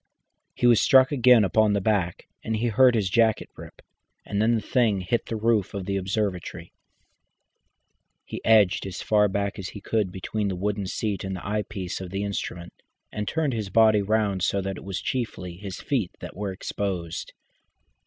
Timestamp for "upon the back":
1.43-2.27